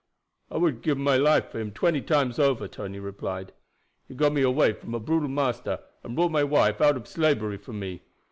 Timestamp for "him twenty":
1.59-2.01